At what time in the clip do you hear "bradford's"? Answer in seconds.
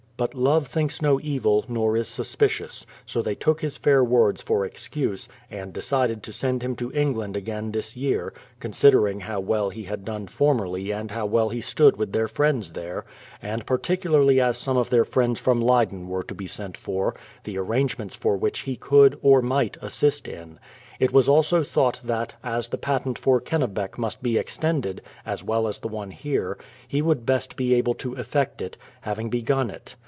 6.75-6.81